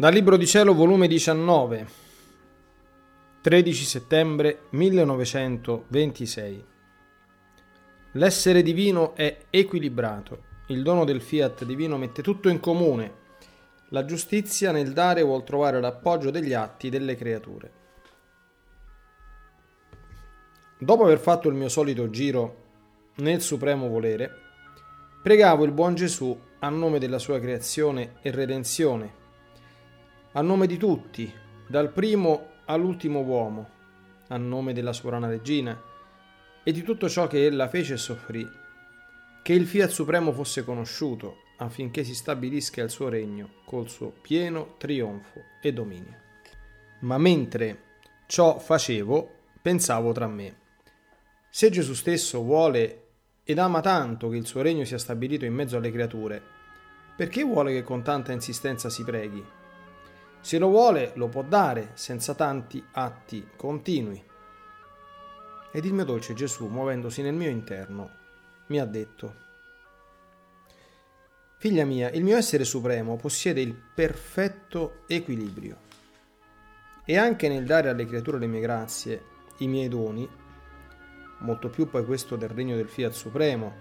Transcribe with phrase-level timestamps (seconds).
[0.00, 1.86] Dal Libro di Cielo, volume 19,
[3.42, 6.64] 13 settembre 1926.
[8.12, 10.44] L'essere divino è equilibrato.
[10.68, 13.12] Il dono del fiat divino mette tutto in comune.
[13.90, 17.70] La giustizia nel dare vuol trovare l'appoggio degli atti delle creature.
[20.78, 22.56] Dopo aver fatto il mio solito giro
[23.16, 24.30] nel supremo volere,
[25.22, 29.18] pregavo il buon Gesù a nome della sua creazione e redenzione
[30.32, 31.32] a nome di tutti,
[31.66, 33.68] dal primo all'ultimo uomo,
[34.28, 35.76] a nome della sovrana regina
[36.62, 38.48] e di tutto ciò che ella fece e soffrì,
[39.42, 44.76] che il Fiat Supremo fosse conosciuto affinché si stabilisca il suo regno col suo pieno
[44.78, 46.16] trionfo e dominio.
[47.00, 47.82] Ma mentre
[48.26, 50.58] ciò facevo, pensavo tra me,
[51.48, 53.06] se Gesù stesso vuole
[53.42, 56.40] ed ama tanto che il suo regno sia stabilito in mezzo alle creature,
[57.16, 59.58] perché vuole che con tanta insistenza si preghi?
[60.40, 64.24] Se lo vuole, lo può dare senza tanti atti continui.
[65.72, 68.10] Ed il mio dolce Gesù, muovendosi nel mio interno,
[68.68, 69.48] mi ha detto,
[71.58, 75.76] Figlia mia, il mio essere supremo possiede il perfetto equilibrio
[77.04, 79.22] e anche nel dare alle creature le mie grazie,
[79.58, 80.26] i miei doni,
[81.40, 83.74] molto più poi questo del regno del Fiat Supremo,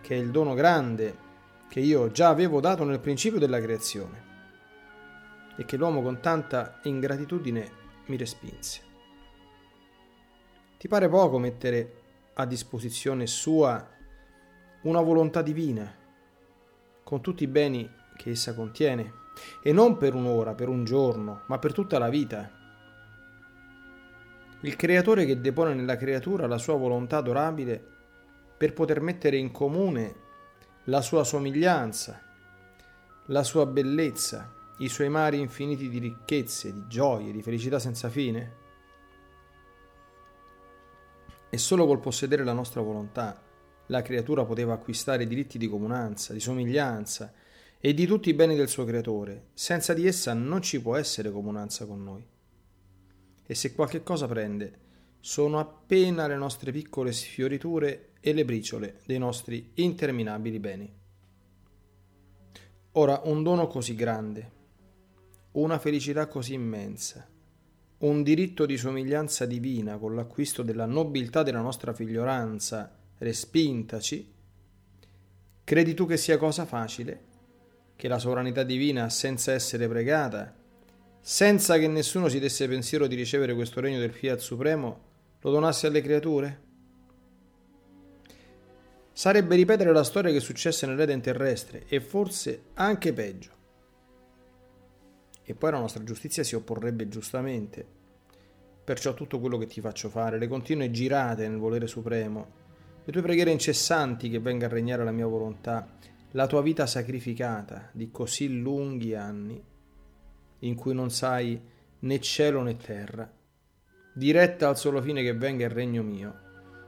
[0.00, 1.24] che è il dono grande
[1.68, 4.25] che io già avevo dato nel principio della creazione
[5.56, 7.70] e che l'uomo con tanta ingratitudine
[8.06, 8.80] mi respinse.
[10.78, 12.02] Ti pare poco mettere
[12.34, 13.94] a disposizione sua
[14.82, 15.92] una volontà divina,
[17.02, 19.24] con tutti i beni che essa contiene,
[19.62, 22.50] e non per un'ora, per un giorno, ma per tutta la vita.
[24.60, 27.94] Il creatore che depone nella creatura la sua volontà adorabile
[28.56, 30.14] per poter mettere in comune
[30.84, 32.22] la sua somiglianza,
[33.26, 38.64] la sua bellezza, i suoi mari infiniti di ricchezze, di gioie, di felicità senza fine?
[41.48, 43.42] E solo col possedere la nostra volontà
[43.86, 47.32] la creatura poteva acquistare diritti di comunanza, di somiglianza
[47.78, 49.48] e di tutti i beni del suo creatore.
[49.54, 52.26] Senza di essa non ci può essere comunanza con noi.
[53.46, 54.84] E se qualche cosa prende,
[55.20, 60.94] sono appena le nostre piccole sfioriture e le briciole dei nostri interminabili beni.
[62.92, 64.50] Ora, un dono così grande,
[65.56, 67.26] una felicità così immensa,
[67.98, 74.34] un diritto di somiglianza divina con l'acquisto della nobiltà della nostra figlioranza, respintaci,
[75.64, 77.24] credi tu che sia cosa facile?
[77.96, 80.54] Che la sovranità divina, senza essere pregata,
[81.20, 85.00] senza che nessuno si desse pensiero di ricevere questo regno del Fiat Supremo,
[85.40, 86.64] lo donasse alle creature?
[89.10, 93.55] Sarebbe ripetere la storia che successe nell'Eden terrestre e forse anche peggio
[95.48, 97.86] e poi la nostra giustizia si opporrebbe giustamente.
[98.84, 102.64] Perciò tutto quello che ti faccio fare, le continue girate nel volere supremo,
[103.04, 105.88] le tue preghiere incessanti che venga a regnare la mia volontà,
[106.32, 109.62] la tua vita sacrificata di così lunghi anni,
[110.60, 111.60] in cui non sai
[112.00, 113.30] né cielo né terra,
[114.12, 116.44] diretta al solo fine che venga il regno mio,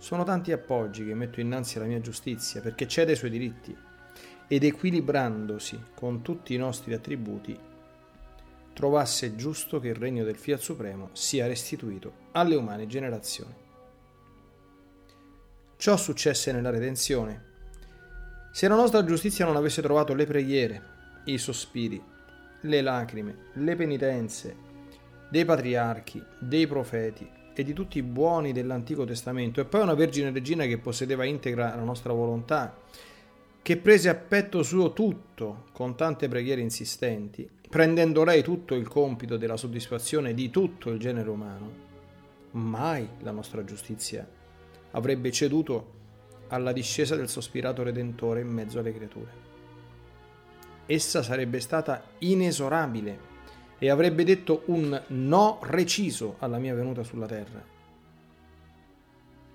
[0.00, 3.76] sono tanti appoggi che metto innanzi alla mia giustizia perché cede ai suoi diritti
[4.48, 7.68] ed equilibrandosi con tutti i nostri attributi
[8.80, 13.54] trovasse giusto che il regno del Fiat Supremo sia restituito alle umane generazioni.
[15.76, 17.48] Ciò successe nella redenzione.
[18.52, 20.82] Se la nostra giustizia non avesse trovato le preghiere,
[21.26, 22.02] i sospiri,
[22.62, 24.56] le lacrime, le penitenze
[25.28, 30.30] dei patriarchi, dei profeti e di tutti i buoni dell'Antico Testamento, e poi una Vergine
[30.30, 32.74] Regina che possedeva integra la nostra volontà,
[33.70, 39.36] che prese a petto suo tutto con tante preghiere insistenti, prendendo lei tutto il compito
[39.36, 41.72] della soddisfazione di tutto il genere umano,
[42.50, 44.28] mai la nostra giustizia
[44.90, 45.92] avrebbe ceduto
[46.48, 49.30] alla discesa del sospirato Redentore in mezzo alle creature.
[50.86, 53.18] Essa sarebbe stata inesorabile
[53.78, 57.69] e avrebbe detto un no reciso alla mia venuta sulla terra.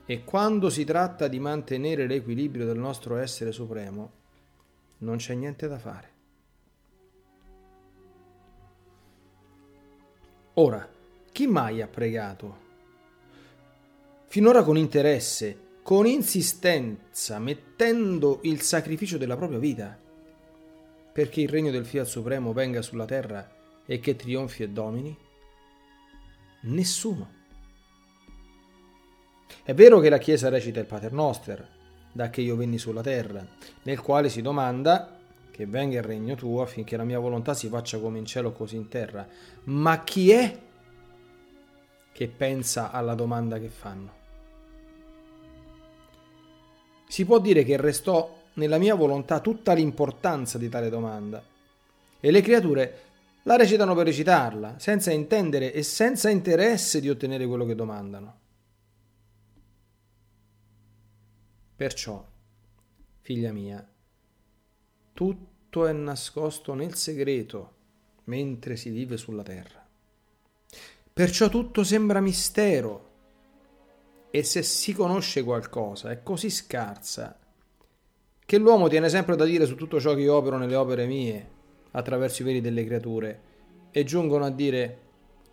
[0.06, 4.12] E quando si tratta di mantenere l'equilibrio del nostro essere supremo,
[5.00, 6.14] non c'è niente da fare.
[10.54, 10.88] Ora,
[11.32, 12.64] chi mai ha pregato?
[14.28, 20.00] Finora con interesse, con insistenza, mettendo il sacrificio della propria vita,
[21.12, 23.50] perché il regno del Fiat Supremo venga sulla terra
[23.86, 25.18] e che trionfi e domini?
[26.62, 27.44] Nessuno.
[29.68, 31.68] È vero che la Chiesa recita il Pater Noster,
[32.12, 33.44] da che io venni sulla terra,
[33.82, 35.18] nel quale si domanda
[35.50, 38.76] che venga il regno tuo affinché la mia volontà si faccia come in cielo così
[38.76, 39.28] in terra.
[39.64, 40.56] Ma chi è
[42.12, 44.14] che pensa alla domanda che fanno?
[47.08, 51.44] Si può dire che restò nella mia volontà tutta l'importanza di tale domanda
[52.20, 53.00] e le creature
[53.42, 58.44] la recitano per recitarla, senza intendere e senza interesse di ottenere quello che domandano.
[61.76, 62.26] Perciò,
[63.20, 63.86] figlia mia,
[65.12, 67.74] tutto è nascosto nel segreto
[68.26, 69.86] mentre si vive sulla terra.
[71.12, 73.10] Perciò tutto sembra mistero
[74.32, 77.38] e se si conosce qualcosa è così scarsa
[78.46, 81.50] che l'uomo tiene sempre da dire su tutto ciò che io opero nelle opere mie
[81.92, 83.42] attraverso i veri delle creature
[83.92, 85.00] e giungono a dire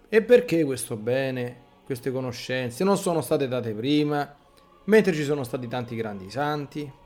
[0.09, 4.37] e perché questo bene, queste conoscenze non sono state date prima,
[4.85, 7.01] mentre ci sono stati tanti grandi santi?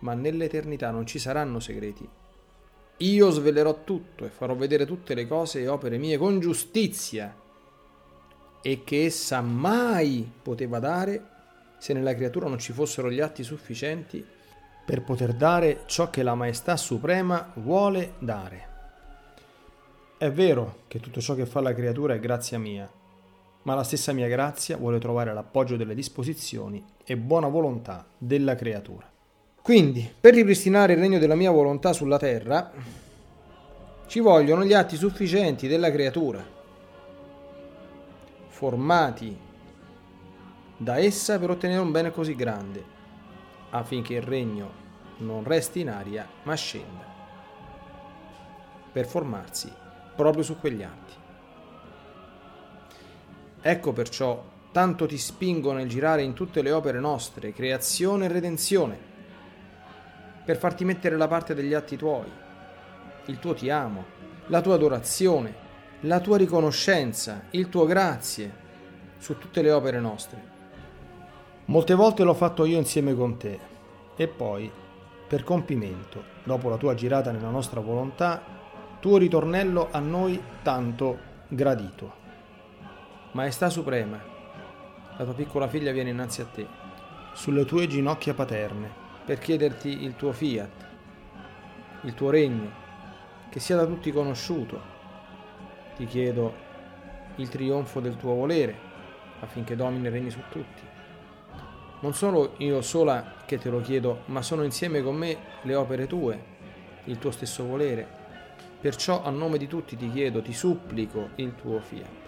[0.00, 2.08] ma nell'eternità non ci saranno segreti.
[2.98, 7.34] Io svelerò tutto e farò vedere tutte le cose e opere mie con giustizia
[8.62, 11.34] e che essa mai poteva dare
[11.78, 14.24] se nella creatura non ci fossero gli atti sufficienti
[14.84, 18.74] per poter dare ciò che la Maestà Suprema vuole dare.
[20.16, 22.90] È vero che tutto ciò che fa la creatura è grazia mia,
[23.66, 29.10] ma la stessa mia grazia vuole trovare l'appoggio delle disposizioni e buona volontà della creatura.
[29.60, 32.70] Quindi, per ripristinare il regno della mia volontà sulla terra,
[34.06, 36.44] ci vogliono gli atti sufficienti della creatura,
[38.46, 39.36] formati
[40.76, 42.84] da essa per ottenere un bene così grande,
[43.70, 44.84] affinché il regno
[45.18, 47.04] non resti in aria ma scenda,
[48.92, 49.72] per formarsi
[50.14, 51.24] proprio su quegli atti.
[53.68, 54.40] Ecco perciò
[54.70, 58.96] tanto ti spingo nel girare in tutte le opere nostre, creazione e redenzione,
[60.44, 62.30] per farti mettere la parte degli atti tuoi,
[63.24, 64.04] il tuo ti amo,
[64.46, 65.52] la tua adorazione,
[66.02, 68.54] la tua riconoscenza, il tuo grazie
[69.18, 70.40] su tutte le opere nostre.
[71.64, 73.58] Molte volte l'ho fatto io insieme con te
[74.14, 74.70] e poi,
[75.26, 78.40] per compimento, dopo la tua girata nella nostra volontà,
[79.00, 81.18] tuo ritornello a noi tanto
[81.48, 82.15] gradito.
[83.36, 84.18] Maestà Suprema,
[85.18, 86.66] la tua piccola figlia viene innanzi a te,
[87.34, 88.90] sulle tue ginocchia paterne
[89.26, 90.86] per chiederti il tuo fiat,
[92.04, 92.70] il tuo regno,
[93.50, 94.80] che sia da tutti conosciuto.
[95.96, 96.54] Ti chiedo
[97.34, 98.74] il trionfo del tuo volere,
[99.40, 100.82] affinché domini e regni su tutti.
[102.00, 106.06] Non sono io sola che te lo chiedo, ma sono insieme con me le opere
[106.06, 106.42] tue,
[107.04, 108.08] il tuo stesso volere.
[108.80, 112.25] Perciò a nome di tutti ti chiedo, ti supplico il tuo fiat.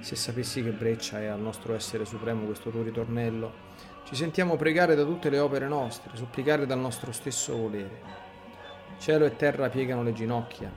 [0.00, 3.66] Se sapessi che breccia è al nostro essere supremo questo tuo ritornello,
[4.04, 8.00] ci sentiamo pregare da tutte le opere nostre, supplicare dal nostro stesso volere.
[8.98, 10.72] Cielo e terra piegano le ginocchia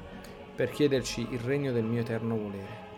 [0.54, 2.90] per chiederci il regno del mio eterno volere.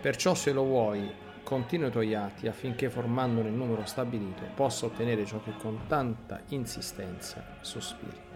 [0.00, 1.10] Perciò se lo vuoi,
[1.42, 6.42] continua i tuoi atti affinché formandone il numero stabilito possa ottenere ciò che con tanta
[6.48, 8.27] insistenza sospiri.